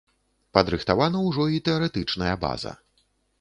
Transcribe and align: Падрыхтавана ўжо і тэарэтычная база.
Падрыхтавана 0.57 1.21
ўжо 1.27 1.45
і 1.57 1.61
тэарэтычная 1.69 2.33
база. 2.47 2.75